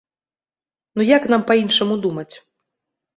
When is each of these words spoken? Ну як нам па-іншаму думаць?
Ну 0.99 1.05
як 1.09 1.27
нам 1.33 1.41
па-іншаму 1.51 1.99
думаць? 2.07 2.35